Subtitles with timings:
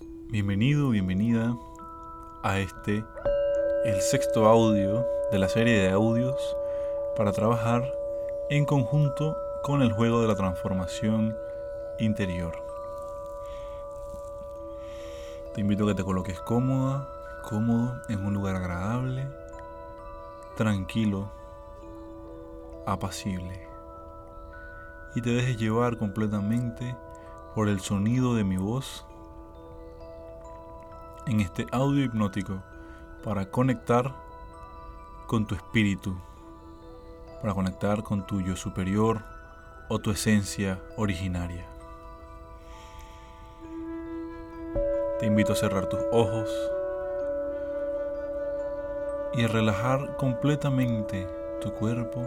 [0.00, 1.56] Bienvenido, bienvenida
[2.42, 3.04] a este,
[3.84, 6.36] el sexto audio de la serie de audios
[7.16, 7.84] para trabajar
[8.50, 11.34] en conjunto con el juego de la transformación
[11.98, 12.54] interior.
[15.54, 17.08] Te invito a que te coloques cómoda,
[17.42, 19.26] cómodo, en un lugar agradable,
[20.56, 21.30] tranquilo,
[22.84, 23.66] apacible
[25.14, 26.94] y te dejes llevar completamente
[27.54, 29.05] por el sonido de mi voz
[31.26, 32.62] en este audio hipnótico
[33.24, 34.14] para conectar
[35.26, 36.16] con tu espíritu,
[37.40, 39.22] para conectar con tu yo superior
[39.88, 41.66] o tu esencia originaria.
[45.18, 46.48] Te invito a cerrar tus ojos
[49.34, 51.26] y a relajar completamente
[51.60, 52.22] tu cuerpo,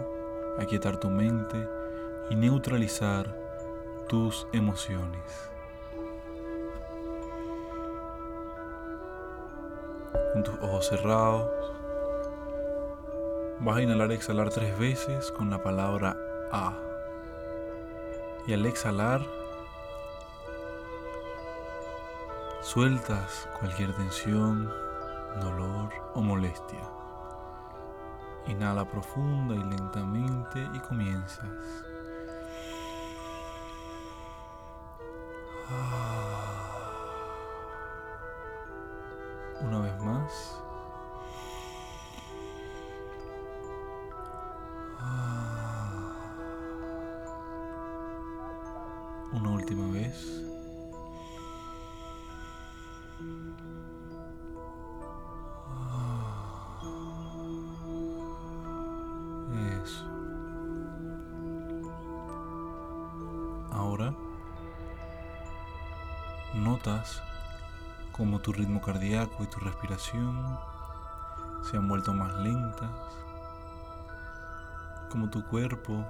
[0.58, 1.66] a quietar tu mente
[2.28, 3.34] y neutralizar
[4.08, 5.50] tus emociones.
[10.32, 11.50] Con tus ojos cerrados,
[13.58, 16.16] vas a inhalar y exhalar tres veces con la palabra
[16.52, 16.72] A.
[18.46, 19.20] Y al exhalar,
[22.62, 24.72] sueltas cualquier tensión,
[25.40, 26.88] dolor o molestia.
[28.46, 31.46] Inhala profunda y lentamente y comienzas.
[39.62, 40.56] Una vez más.
[49.32, 50.49] Una última vez.
[68.20, 70.58] Como tu ritmo cardíaco y tu respiración
[71.62, 72.90] se han vuelto más lentas,
[75.08, 76.04] como tu cuerpo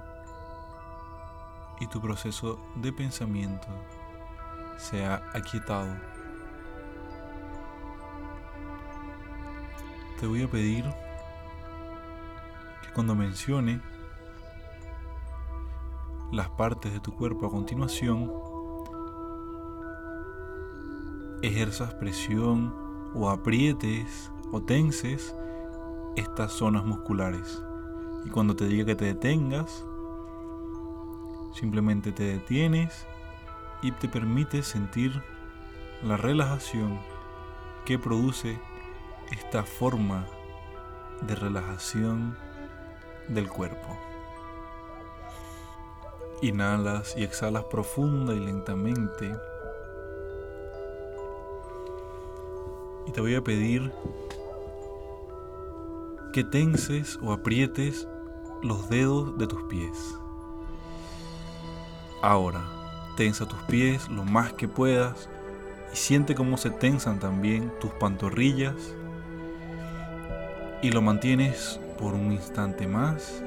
[1.79, 3.69] y tu proceso de pensamiento
[4.75, 5.95] se ha aquietado.
[10.19, 10.83] Te voy a pedir
[12.81, 13.79] que cuando mencione
[16.33, 18.50] las partes de tu cuerpo a continuación,
[21.41, 22.73] ejerzas presión
[23.13, 25.35] o aprietes o tenses
[26.15, 27.63] estas zonas musculares.
[28.25, 29.85] Y cuando te diga que te detengas,
[31.53, 33.05] simplemente te detienes
[33.81, 35.21] y te permites sentir
[36.03, 36.99] la relajación
[37.85, 38.59] que produce
[39.31, 40.25] esta forma
[41.21, 42.37] de relajación
[43.27, 43.97] del cuerpo.
[46.41, 49.35] Inhalas y exhalas profunda y lentamente
[53.11, 53.91] Y te voy a pedir
[56.31, 58.07] que tenses o aprietes
[58.63, 60.15] los dedos de tus pies.
[62.21, 62.61] Ahora,
[63.17, 65.27] tensa tus pies lo más que puedas
[65.91, 68.77] y siente cómo se tensan también tus pantorrillas
[70.81, 73.43] y lo mantienes por un instante más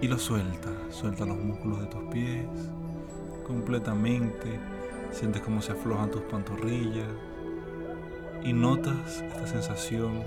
[0.00, 2.46] y lo suelta, suelta los músculos de tus pies
[3.46, 4.58] completamente
[5.10, 7.08] Sientes cómo se aflojan tus pantorrillas
[8.42, 10.22] y notas esta sensación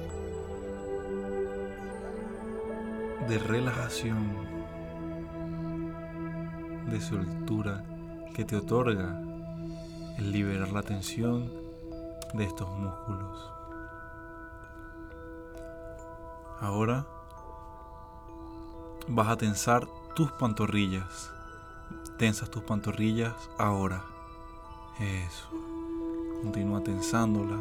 [3.27, 4.35] de relajación,
[6.89, 7.83] de soltura
[8.33, 9.21] que te otorga
[10.17, 11.51] el liberar la tensión
[12.33, 13.51] de estos músculos.
[16.59, 17.05] Ahora
[19.07, 21.31] vas a tensar tus pantorrillas.
[22.17, 24.03] Tensas tus pantorrillas ahora.
[25.01, 25.49] Eso.
[26.43, 27.59] Continúa tensándolas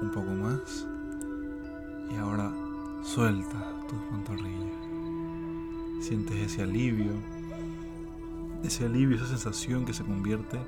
[0.00, 0.86] un poco más.
[2.10, 2.50] Y ahora
[3.02, 4.72] suelta tus pantorrillas.
[6.00, 7.12] Sientes ese alivio.
[8.64, 10.58] Ese alivio, esa sensación que se convierte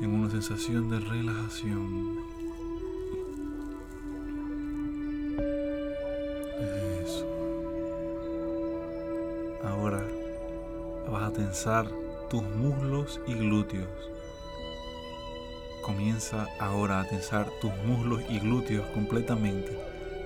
[0.00, 2.16] en una sensación de relajación.
[7.04, 7.24] Eso.
[9.62, 10.04] Ahora
[11.08, 11.88] vas a tensar
[12.28, 13.88] tus muslos y glúteos
[15.82, 19.76] Comienza ahora a tensar tus muslos y glúteos completamente.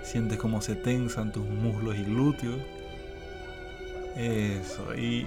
[0.02, 2.60] Sientes cómo se tensan tus muslos y glúteos.
[4.16, 5.26] Eso, y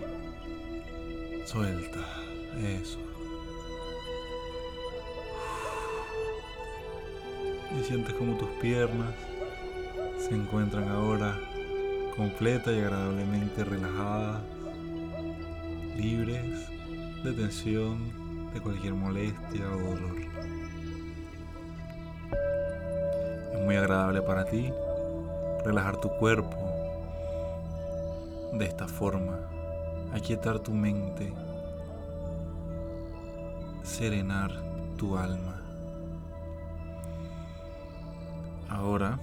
[1.45, 1.99] suelta.
[2.61, 2.99] Eso.
[7.79, 9.13] Y sientes como tus piernas
[10.19, 11.39] se encuentran ahora
[12.15, 14.41] completa y agradablemente relajadas,
[15.95, 16.67] libres
[17.23, 20.17] de tensión de cualquier molestia o dolor.
[23.53, 24.71] Es muy agradable para ti
[25.63, 26.57] relajar tu cuerpo
[28.53, 29.39] de esta forma,
[30.13, 31.33] aquietar tu mente,
[33.83, 34.51] serenar
[34.97, 35.61] tu alma.
[38.69, 39.19] Ahora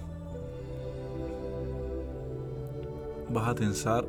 [3.29, 4.05] vas a tensar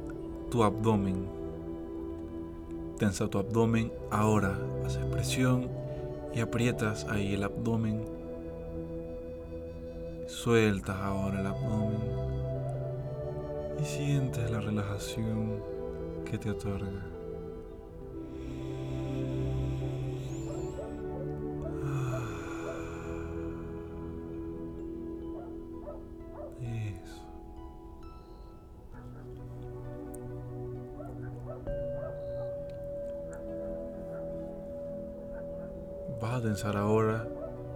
[0.51, 1.36] tu abdomen.
[2.99, 4.57] Tensa tu abdomen ahora,
[4.87, 5.69] haz expresión
[6.35, 8.03] y aprietas ahí el abdomen.
[10.27, 11.99] Sueltas ahora el abdomen
[13.81, 15.63] y sientes la relajación
[16.25, 17.16] que te otorga.
[36.64, 37.29] Ahora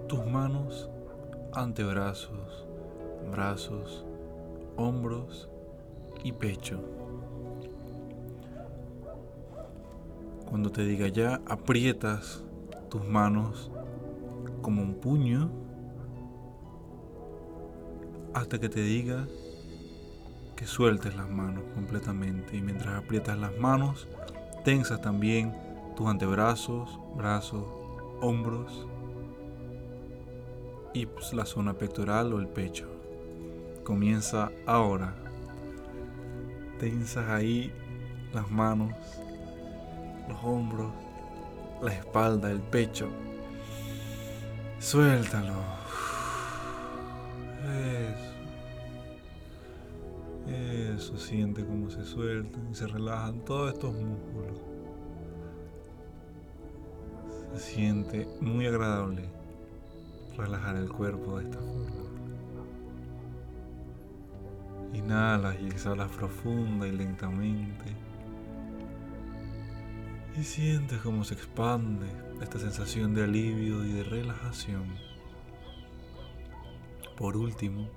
[0.09, 0.89] tus manos,
[1.53, 2.67] antebrazos,
[3.31, 4.07] brazos,
[4.77, 5.51] hombros
[6.25, 6.81] y pecho.
[10.49, 12.43] Cuando te diga ya, aprietas
[12.89, 13.71] tus manos
[14.63, 15.51] como un puño
[18.33, 19.29] hasta que te diga
[20.57, 22.57] que sueltes las manos completamente.
[22.57, 24.09] Y mientras aprietas las manos,
[24.65, 25.55] tensas también
[25.97, 27.80] tus antebrazos, brazos,
[28.21, 28.87] hombros
[30.93, 32.89] y pues, la zona pectoral o el pecho.
[33.85, 35.15] Comienza ahora.
[36.79, 37.73] Tensas ahí
[38.33, 38.93] las manos,
[40.29, 40.93] los hombros,
[41.83, 43.09] la espalda, el pecho.
[44.79, 45.55] Suéltalo.
[47.67, 48.31] Eso.
[50.97, 54.70] Eso, siente cómo se sueltan y se relajan todos estos músculos.
[57.55, 59.29] Se siente muy agradable
[60.37, 62.11] relajar el cuerpo de esta forma.
[64.95, 67.97] Inhalas y exhalas profunda y lentamente.
[70.39, 72.07] Y sientes cómo se expande
[72.41, 74.85] esta sensación de alivio y de relajación.
[77.17, 77.89] Por último,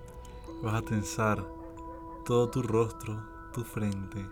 [0.61, 1.45] vas a tensar
[2.25, 3.23] todo tu rostro,
[3.53, 4.25] tu frente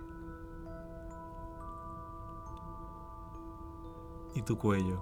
[4.34, 5.02] y tu cuello,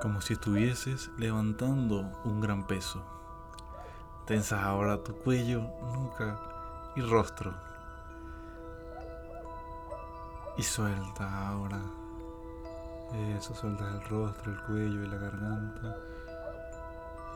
[0.00, 3.02] como si estuvieses levantando un gran peso.
[4.26, 5.62] Tensas ahora tu cuello,
[5.94, 6.38] nuca
[6.96, 7.54] y rostro.
[10.56, 11.80] Y suelta ahora.
[13.36, 15.96] Eso, sueltas el rostro, el cuello y la garganta.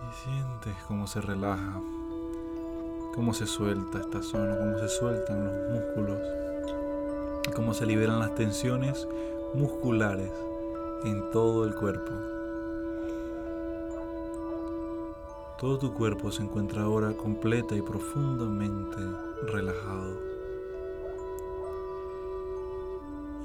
[0.08, 1.80] Y sientes cómo se relaja,
[3.14, 6.20] cómo se suelta esta zona, cómo se sueltan los músculos,
[7.54, 9.06] cómo se liberan las tensiones
[9.54, 10.32] musculares
[11.04, 12.12] en todo el cuerpo.
[15.58, 18.98] Todo tu cuerpo se encuentra ahora completa y profundamente
[19.46, 20.18] relajado.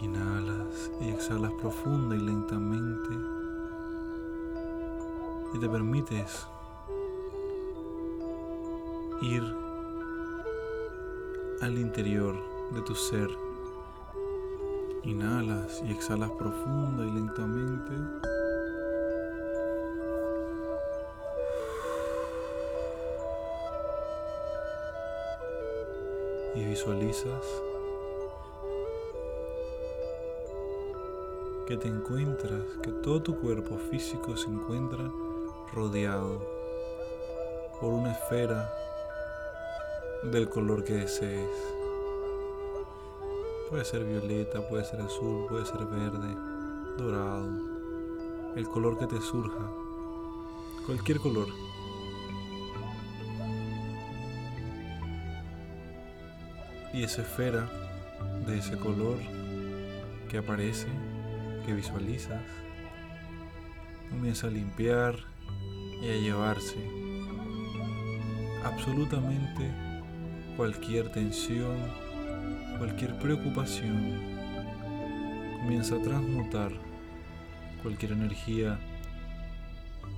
[0.01, 3.37] Inhalas y exhalas profunda y lentamente
[5.53, 6.47] y te permites
[9.21, 9.43] ir
[11.61, 12.35] al interior
[12.71, 13.29] de tu ser
[15.07, 17.93] Inhalas y exhalas profunda y lentamente.
[26.55, 27.45] Y visualizas
[31.67, 35.09] que te encuentras, que todo tu cuerpo físico se encuentra
[35.73, 36.41] rodeado
[37.79, 38.69] por una esfera
[40.23, 41.76] del color que desees.
[43.69, 46.35] Puede ser violeta, puede ser azul, puede ser verde,
[46.97, 47.51] dorado,
[48.55, 49.69] el color que te surja,
[50.85, 51.47] cualquier color.
[56.93, 57.69] Y esa esfera
[58.45, 59.17] de ese color
[60.29, 60.87] que aparece,
[61.65, 62.41] que visualizas,
[64.09, 65.15] comienza a limpiar
[66.01, 66.77] y a llevarse
[68.63, 69.69] absolutamente
[70.55, 72.06] cualquier tensión
[72.77, 74.19] cualquier preocupación,
[75.61, 76.71] comienza a transmutar
[77.81, 78.77] cualquier energía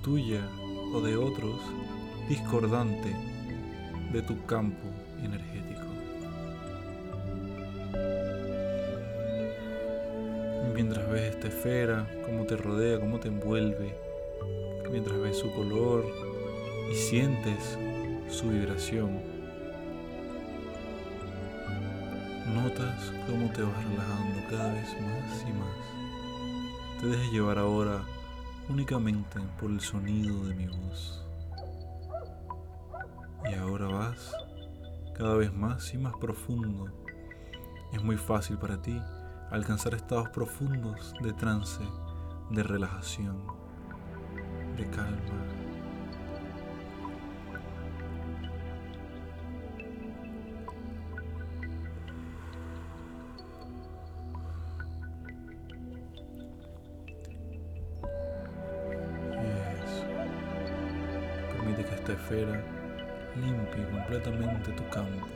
[0.02, 0.40] tuya
[0.92, 1.60] o de otros
[2.28, 3.14] discordante
[4.12, 4.88] de tu campo
[5.22, 5.86] energético.
[10.74, 13.94] Mientras ves esta esfera, cómo te rodea, cómo te envuelve,
[14.90, 16.04] mientras ves su color
[16.90, 17.78] y sientes
[18.28, 19.39] su vibración,
[22.50, 27.00] notas cómo te vas relajando cada vez más y más.
[27.00, 28.02] te dejes llevar ahora
[28.68, 31.24] únicamente por el sonido de mi voz.
[33.50, 34.32] Y ahora vas
[35.14, 36.86] cada vez más y más profundo.
[37.92, 39.00] Es muy fácil para ti
[39.50, 41.82] alcanzar estados profundos de trance,
[42.50, 43.42] de relajación,
[44.76, 45.59] de calma.
[62.12, 62.62] Esfera
[63.36, 65.26] limpie completamente tu campo.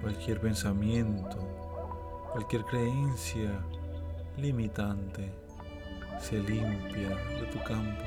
[0.00, 1.38] Cualquier pensamiento,
[2.32, 3.50] cualquier creencia
[4.36, 5.30] limitante
[6.18, 8.04] se limpia de tu campo.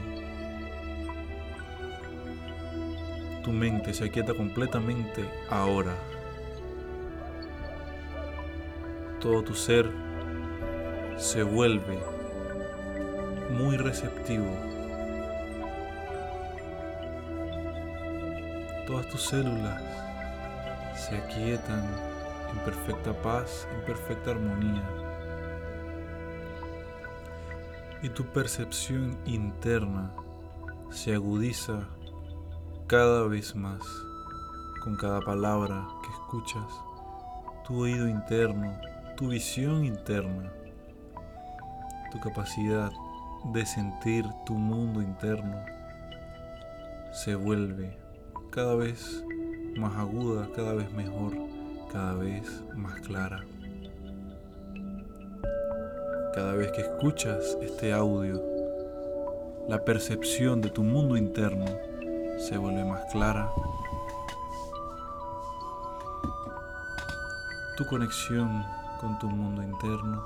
[3.44, 5.94] Tu mente se aquieta completamente ahora.
[9.20, 9.90] Todo tu ser
[11.18, 11.98] se vuelve
[13.52, 14.75] muy receptivo
[18.88, 19.82] Todas tus células
[20.96, 21.84] se aquietan
[22.52, 24.84] en perfecta paz, en perfecta armonía.
[28.04, 30.12] Y tu percepción interna
[30.92, 31.88] se agudiza
[32.88, 33.82] cada vez más
[34.84, 36.72] con cada palabra que escuchas,
[37.66, 38.80] tu oído interno,
[39.18, 40.52] tu visión interna,
[42.12, 42.92] tu capacidad
[43.46, 45.66] de sentir tu mundo interno
[47.12, 48.05] se vuelve
[48.56, 49.22] cada vez
[49.76, 51.34] más aguda, cada vez mejor,
[51.92, 53.44] cada vez más clara.
[56.34, 58.42] Cada vez que escuchas este audio,
[59.68, 61.66] la percepción de tu mundo interno
[62.38, 63.52] se vuelve más clara.
[67.76, 68.64] Tu conexión
[69.02, 70.24] con tu mundo interno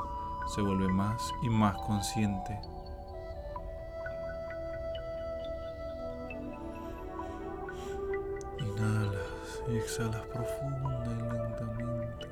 [0.53, 2.59] se vuelve más y más consciente.
[9.69, 12.27] Y exhalas profunda y lentamente.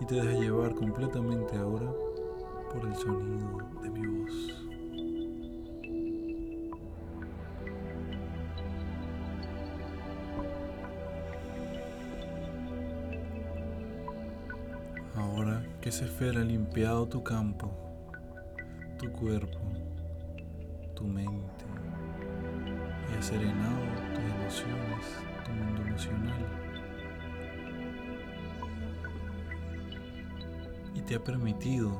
[0.00, 1.90] Y te dejas llevar completamente ahora
[2.72, 4.54] por el sonido de mi voz.
[15.16, 17.70] Ahora que esa esfera ha limpiado tu campo,
[18.98, 19.58] tu cuerpo,
[20.94, 21.64] tu mente
[23.10, 24.07] y ha serenado
[24.48, 26.46] tu mundo emocional.
[30.94, 31.92] Y te ha permitido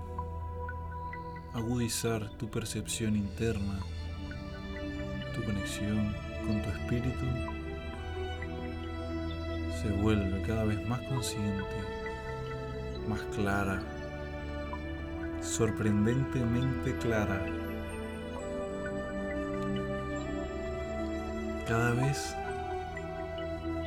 [1.52, 3.80] agudizar tu percepción interna,
[5.34, 6.14] tu conexión
[6.46, 7.26] con tu espíritu
[9.82, 11.64] se vuelve cada vez más consciente,
[13.08, 13.80] más clara,
[15.42, 17.67] sorprendentemente clara.
[21.68, 22.34] Cada vez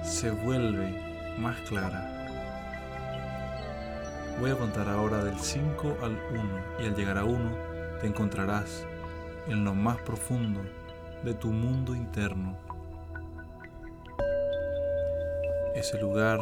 [0.03, 0.93] se vuelve
[1.39, 2.07] más clara.
[4.39, 6.41] Voy a contar ahora del 5 al 1
[6.79, 7.39] y al llegar a 1
[7.99, 8.85] te encontrarás
[9.47, 10.61] en lo más profundo
[11.23, 12.55] de tu mundo interno.
[15.73, 16.39] Ese lugar,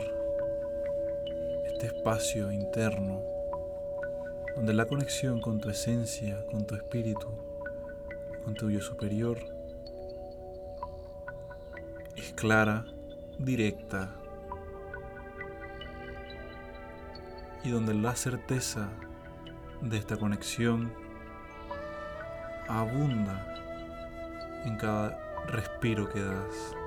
[1.68, 3.22] este espacio interno,
[4.58, 7.30] donde la conexión con tu esencia, con tu espíritu,
[8.44, 9.59] con tu yo superior,
[12.40, 12.86] clara,
[13.38, 14.16] directa,
[17.66, 18.88] y donde la certeza
[19.82, 20.94] de esta conexión
[22.70, 23.46] abunda
[24.64, 26.78] en cada respiro que das,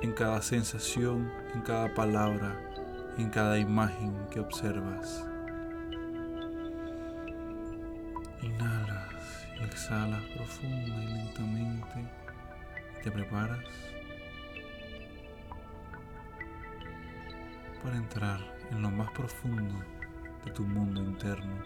[0.00, 2.56] en cada sensación, en cada palabra,
[3.18, 5.26] en cada imagen que observas.
[8.42, 12.08] Inhalas y exhalas profunda y lentamente.
[13.02, 13.58] Te preparas
[17.82, 19.74] para entrar en lo más profundo
[20.44, 21.62] de tu mundo interno.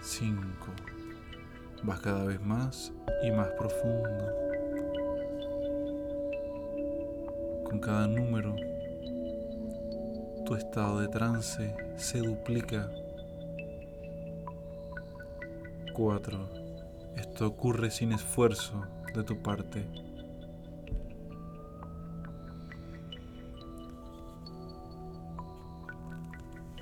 [0.00, 0.44] 5.
[1.84, 2.92] Vas cada vez más
[3.22, 4.26] y más profundo.
[7.64, 8.54] Con cada número,
[10.44, 12.90] tu estado de trance se duplica.
[15.92, 16.48] 4.
[17.16, 20.01] Esto ocurre sin esfuerzo de tu parte.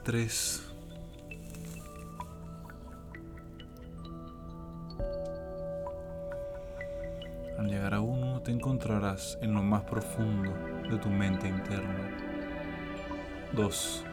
[0.03, 0.63] 3.
[7.59, 10.53] Al llegar a 1 te encontrarás en lo más profundo
[10.91, 12.09] de tu mente interna.
[13.53, 14.05] 2.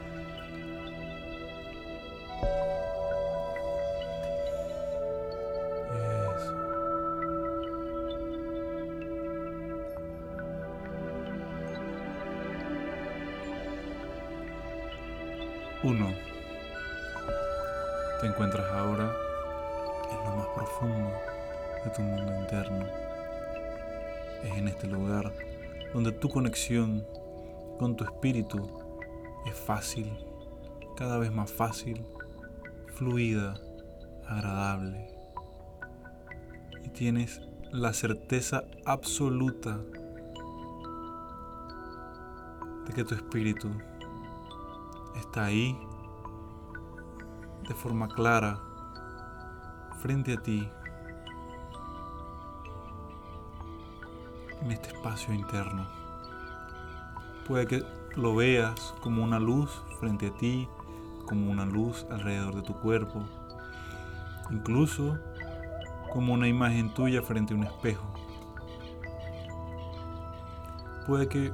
[27.78, 28.68] Con tu espíritu
[29.46, 30.12] es fácil,
[30.96, 32.06] cada vez más fácil,
[32.96, 33.56] fluida,
[34.28, 35.08] agradable.
[36.84, 37.42] Y tienes
[37.72, 39.80] la certeza absoluta
[42.86, 43.70] de que tu espíritu
[45.16, 45.78] está ahí
[47.68, 48.60] de forma clara
[50.02, 50.70] frente a ti
[54.62, 56.07] en este espacio interno.
[57.48, 57.86] Puede que
[58.18, 60.68] lo veas como una luz frente a ti,
[61.26, 63.22] como una luz alrededor de tu cuerpo,
[64.52, 65.18] incluso
[66.12, 68.06] como una imagen tuya frente a un espejo.
[71.06, 71.54] Puede que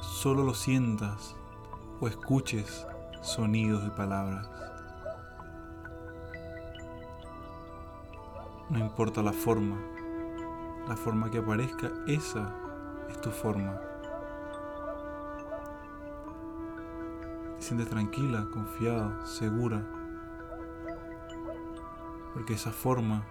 [0.00, 1.36] solo lo sientas
[2.00, 2.84] o escuches
[3.22, 4.48] sonidos y palabras.
[8.68, 9.76] No importa la forma,
[10.88, 12.65] la forma que aparezca, esa
[13.08, 13.80] es tu forma.
[17.56, 19.82] Te sientes tranquila, confiada, segura,
[22.34, 23.24] porque esa forma,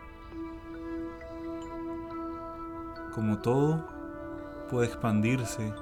[3.14, 3.86] como todo,
[4.70, 5.74] puede expandirse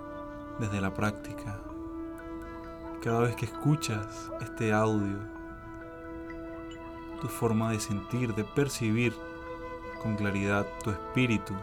[0.60, 1.60] desde la práctica.
[3.02, 5.18] Cada vez que escuchas este audio,
[7.22, 9.14] tu forma de sentir, de percibir
[10.02, 11.54] con claridad tu espíritu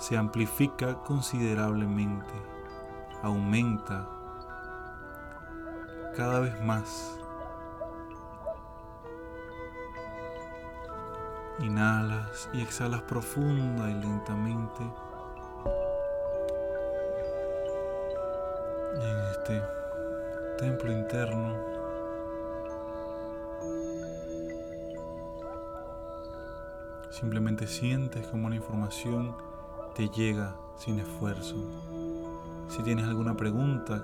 [0.00, 2.32] se amplifica considerablemente,
[3.22, 4.08] aumenta
[6.16, 7.16] cada vez más.
[11.58, 14.82] Inhalas y exhalas profunda y lentamente.
[18.92, 19.62] en este
[20.58, 21.56] templo interno
[27.10, 29.49] simplemente sientes como una información
[30.00, 31.56] te llega sin esfuerzo.
[32.70, 34.02] Si tienes alguna pregunta,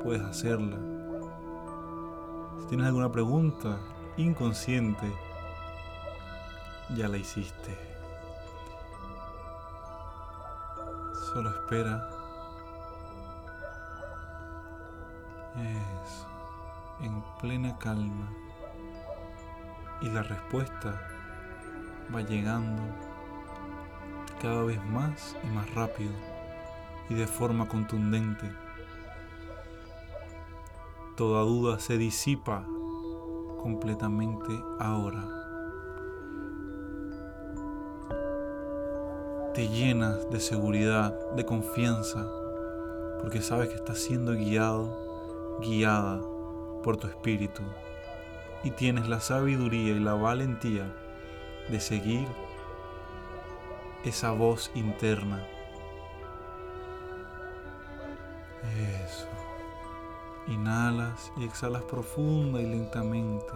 [0.00, 0.76] puedes hacerla.
[2.60, 3.80] Si tienes alguna pregunta
[4.16, 5.12] inconsciente,
[6.94, 7.76] ya la hiciste.
[11.32, 12.08] Solo espera
[15.56, 16.28] Eso,
[17.00, 18.32] en plena calma.
[20.00, 20.94] Y la respuesta
[22.14, 23.13] va llegando
[24.44, 26.12] cada vez más y más rápido
[27.08, 28.44] y de forma contundente.
[31.16, 32.62] Toda duda se disipa
[33.62, 35.26] completamente ahora.
[39.54, 42.30] Te llenas de seguridad, de confianza,
[43.22, 46.20] porque sabes que estás siendo guiado guiada
[46.82, 47.62] por tu espíritu
[48.62, 50.94] y tienes la sabiduría y la valentía
[51.70, 52.28] de seguir
[54.04, 55.46] esa voz interna.
[59.04, 59.28] Eso.
[60.46, 63.52] Inhalas y exhalas profunda y lentamente.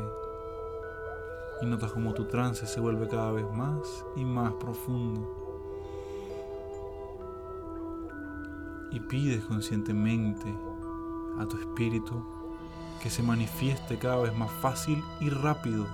[1.61, 5.35] Y notas como tu trance se vuelve cada vez más y más profundo.
[8.91, 10.53] Y pides conscientemente
[11.39, 12.25] a tu espíritu
[13.03, 15.87] que se manifieste cada vez más fácil y rápido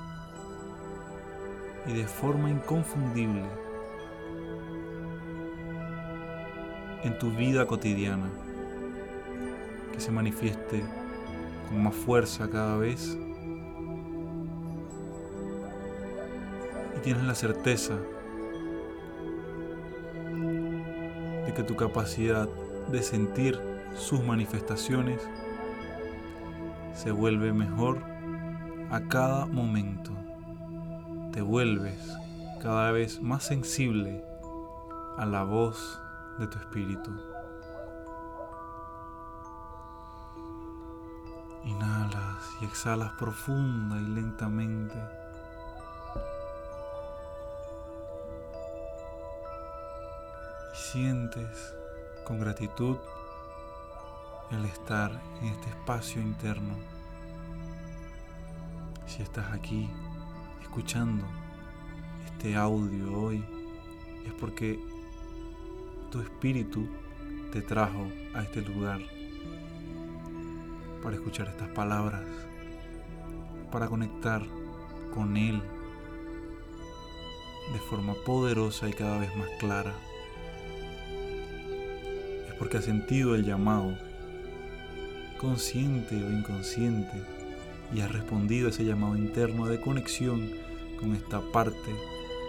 [1.87, 3.64] y de forma inconfundible
[7.05, 8.31] en tu vida cotidiana,
[9.93, 10.83] que se manifieste
[11.69, 13.17] con más fuerza cada vez
[16.97, 17.95] y tienes la certeza
[21.47, 22.49] de que tu capacidad
[22.91, 23.61] de sentir
[23.95, 25.21] sus manifestaciones,
[26.95, 28.03] se vuelve mejor
[28.91, 30.11] a cada momento.
[31.33, 32.17] Te vuelves
[32.63, 34.25] cada vez más sensible
[35.19, 36.01] a la voz
[36.39, 37.11] de tu espíritu.
[41.65, 44.95] Inhalas y exhalas profunda y lentamente.
[50.73, 51.75] Y sientes
[52.25, 52.97] con gratitud
[54.51, 56.75] el estar en este espacio interno.
[59.07, 59.89] Si estás aquí
[60.63, 61.25] escuchando
[62.27, 63.45] este audio hoy,
[64.27, 64.79] es porque
[66.15, 66.87] tu espíritu
[67.51, 69.01] te trajo a este lugar
[71.03, 72.23] para escuchar estas palabras,
[73.73, 74.41] para conectar
[75.13, 75.61] con Él
[77.73, 79.93] de forma poderosa y cada vez más clara.
[82.47, 83.99] Es porque has sentido el llamado
[85.41, 87.25] consciente o inconsciente,
[87.93, 90.49] y has respondido a ese llamado interno de conexión
[91.01, 91.93] con esta parte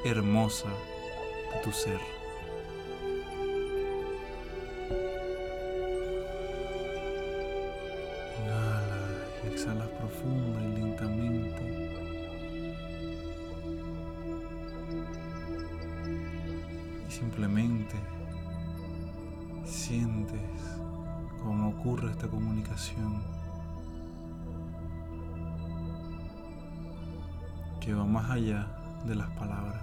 [0.04, 2.15] hermosa de tu ser.
[29.32, 29.82] Palabras.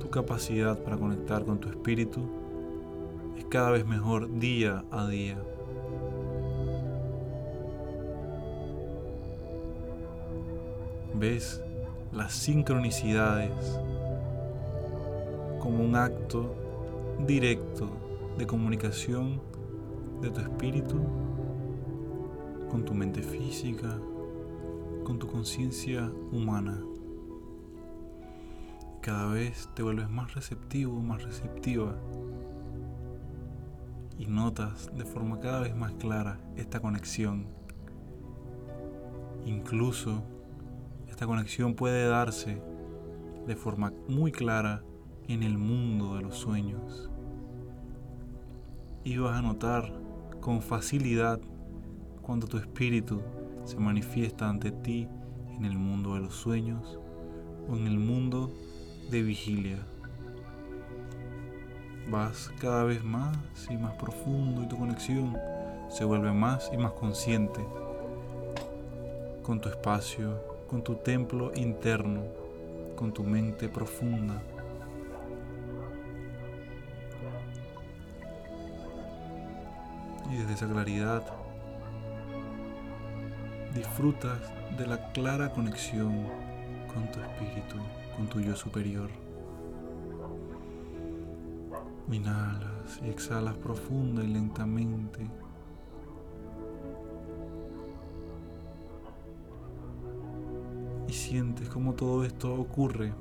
[0.00, 2.28] Tu capacidad para conectar con tu espíritu
[3.36, 5.36] es cada vez mejor día a día.
[11.14, 11.62] Ves
[12.12, 13.50] las sincronicidades
[15.60, 16.54] como un acto
[17.26, 17.90] directo
[18.38, 19.40] de comunicación
[20.22, 20.96] de tu espíritu
[22.70, 23.98] con tu mente física,
[25.04, 26.82] con tu conciencia humana.
[29.00, 31.96] Cada vez te vuelves más receptivo, más receptiva
[34.18, 37.46] y notas de forma cada vez más clara esta conexión.
[39.46, 40.22] Incluso
[41.08, 42.60] esta conexión puede darse
[43.46, 44.82] de forma muy clara
[45.26, 47.10] en el mundo de los sueños.
[49.04, 49.92] Y vas a notar
[50.40, 51.40] con facilidad
[52.28, 53.22] cuando tu espíritu
[53.64, 55.08] se manifiesta ante ti
[55.56, 56.98] en el mundo de los sueños
[57.66, 58.52] o en el mundo
[59.10, 59.78] de vigilia.
[62.10, 63.34] Vas cada vez más
[63.70, 65.38] y más profundo y tu conexión
[65.88, 67.64] se vuelve más y más consciente
[69.42, 70.38] con tu espacio,
[70.68, 72.24] con tu templo interno,
[72.94, 74.42] con tu mente profunda.
[80.30, 81.47] Y desde esa claridad
[83.74, 84.38] disfrutas
[84.76, 86.26] de la clara conexión
[86.92, 87.76] con tu espíritu,
[88.16, 89.10] con tu yo superior.
[92.10, 95.28] Inhalas y exhalas profunda y lentamente.
[101.08, 103.14] y sientes como todo esto ocurre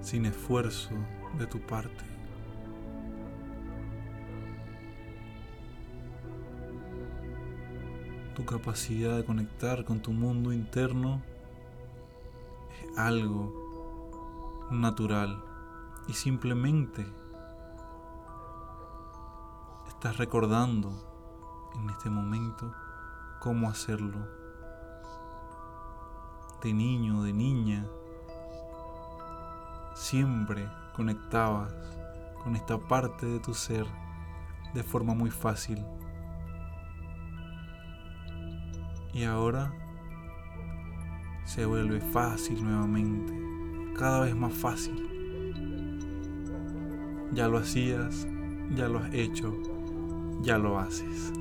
[0.00, 0.90] sin esfuerzo
[1.38, 2.13] de tu parte.
[8.44, 11.22] Tu capacidad de conectar con tu mundo interno
[12.68, 15.42] es algo natural
[16.08, 17.06] y simplemente
[19.88, 20.92] estás recordando
[21.74, 22.70] en este momento
[23.40, 24.28] cómo hacerlo
[26.62, 27.86] de niño, de niña,
[29.94, 31.72] siempre conectabas
[32.42, 33.86] con esta parte de tu ser
[34.74, 35.82] de forma muy fácil.
[39.14, 39.72] Y ahora
[41.44, 43.32] se vuelve fácil nuevamente,
[43.96, 45.08] cada vez más fácil.
[47.32, 48.26] Ya lo hacías,
[48.74, 49.56] ya lo has hecho,
[50.42, 51.32] ya lo haces.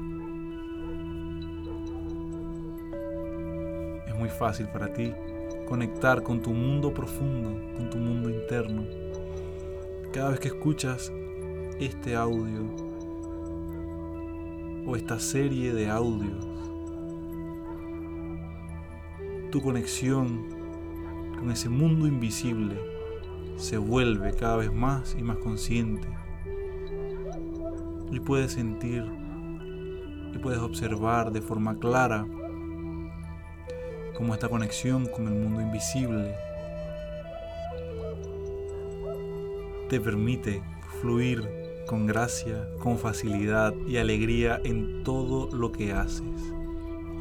[4.24, 5.12] muy fácil para ti
[5.68, 8.86] conectar con tu mundo profundo, con tu mundo interno.
[10.14, 11.12] Cada vez que escuchas
[11.78, 12.62] este audio
[14.86, 16.53] o esta serie de audios,
[19.54, 20.48] tu conexión
[21.38, 22.76] con ese mundo invisible
[23.56, 26.08] se vuelve cada vez más y más consciente.
[28.12, 29.06] Y puedes sentir
[30.34, 32.26] y puedes observar de forma clara
[34.18, 36.34] como esta conexión con el mundo invisible
[39.88, 40.63] te permite
[41.00, 41.48] fluir
[41.86, 46.24] con gracia, con facilidad y alegría en todo lo que haces,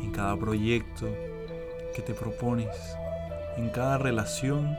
[0.00, 1.08] en cada proyecto
[1.92, 2.68] que te propones,
[3.56, 4.76] en cada relación,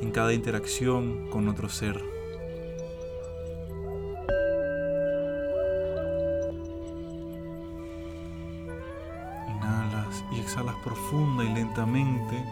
[0.00, 2.00] en cada interacción con otro ser.
[10.50, 12.44] exhalas profunda y lentamente,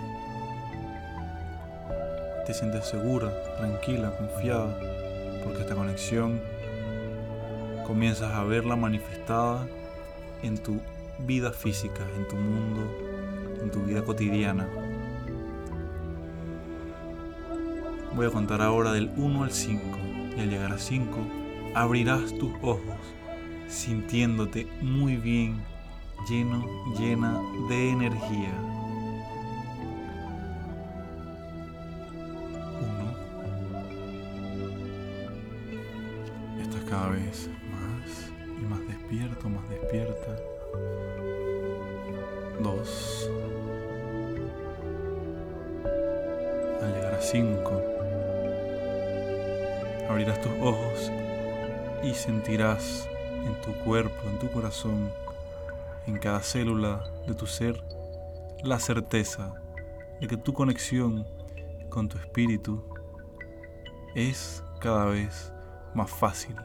[2.47, 4.79] te sientes segura, tranquila, confiada,
[5.43, 6.41] porque esta conexión
[7.89, 9.67] comienzas a verla manifestada
[10.45, 10.81] en tu
[11.27, 12.83] vida física, en tu mundo,
[13.63, 14.69] en tu vida cotidiana.
[18.15, 19.83] Voy a contar ahora del 1 al 5
[20.37, 21.17] y al llegar a 5
[21.75, 22.97] abrirás tus ojos
[23.69, 25.63] sintiéndote muy bien,
[26.29, 26.65] lleno,
[26.99, 28.53] llena de energía.
[36.57, 36.63] 1.
[36.63, 40.58] Estás cada vez más y más despierto, más despierta.
[42.61, 43.31] Dos.
[46.83, 47.83] Al llegar a cinco,
[50.09, 51.11] abrirás tus ojos
[52.03, 53.09] y sentirás
[53.47, 55.11] en tu cuerpo, en tu corazón,
[56.07, 57.83] en cada célula de tu ser,
[58.65, 59.55] la certeza
[60.21, 61.27] de que tu conexión
[61.91, 62.85] con tu espíritu
[64.15, 65.53] es cada vez
[65.95, 66.57] más fácil,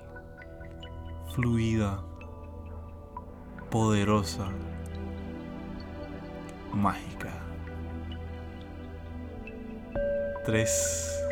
[1.33, 2.03] fluida,
[3.73, 4.49] poderosa,
[6.71, 7.31] mágica.
[10.45, 11.23] 3.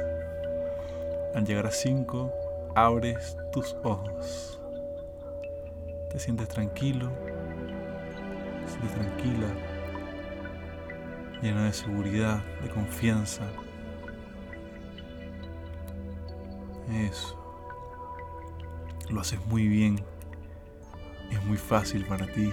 [1.35, 2.31] Al llegar a 5,
[2.73, 4.59] abres tus ojos.
[6.09, 7.11] Te sientes tranquilo,
[8.65, 9.47] te sientes tranquila,
[11.43, 13.43] llena de seguridad, de confianza.
[16.91, 17.37] Eso.
[19.11, 20.03] Lo haces muy bien.
[21.31, 22.51] Es muy fácil para ti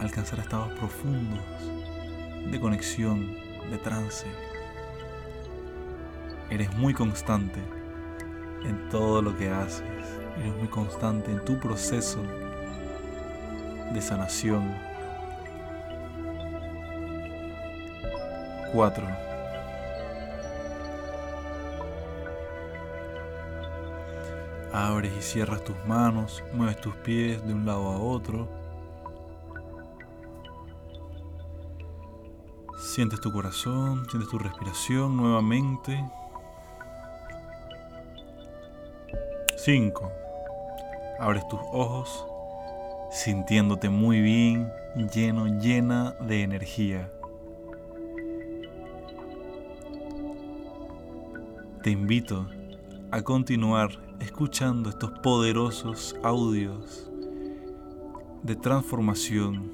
[0.00, 1.40] alcanzar estados profundos
[2.50, 3.36] de conexión,
[3.70, 4.26] de trance.
[6.50, 7.60] Eres muy constante
[8.64, 9.82] en todo lo que haces.
[10.38, 12.22] Eres muy constante en tu proceso
[13.92, 14.74] de sanación.
[18.72, 19.06] 4.
[24.80, 28.48] Abres y cierras tus manos, mueves tus pies de un lado a otro.
[32.78, 36.00] Sientes tu corazón, sientes tu respiración nuevamente.
[39.56, 40.12] 5.
[41.18, 42.24] Abres tus ojos
[43.10, 44.70] sintiéndote muy bien,
[45.12, 47.10] lleno, llena de energía.
[51.82, 52.48] Te invito
[53.10, 57.10] a continuar escuchando estos poderosos audios
[58.42, 59.72] de transformación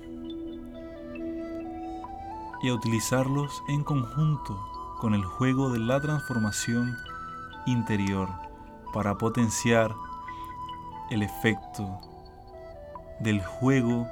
[2.62, 4.58] y a utilizarlos en conjunto
[5.00, 6.96] con el juego de la transformación
[7.66, 8.28] interior
[8.92, 9.94] para potenciar
[11.10, 12.00] el efecto
[13.20, 14.06] del juego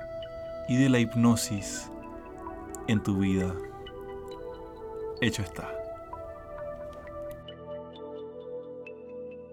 [0.68, 1.90] y de la hipnosis
[2.86, 3.54] en tu vida.
[5.20, 5.81] Hecho está.